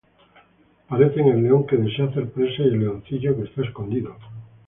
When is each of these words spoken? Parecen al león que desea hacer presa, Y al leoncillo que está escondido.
Parecen 0.89 1.31
al 1.31 1.43
león 1.43 1.67
que 1.67 1.75
desea 1.77 2.05
hacer 2.05 2.31
presa, 2.31 2.63
Y 2.63 2.69
al 2.69 2.79
leoncillo 2.79 3.35
que 3.35 3.43
está 3.43 3.61
escondido. 3.61 4.15